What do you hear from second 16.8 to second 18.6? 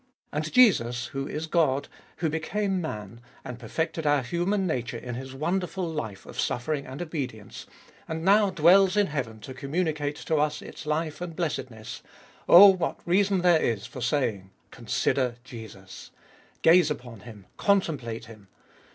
upon Him, contemplate Him.